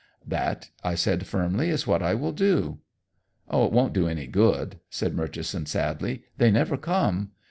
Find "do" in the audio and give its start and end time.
2.31-2.79, 3.93-4.07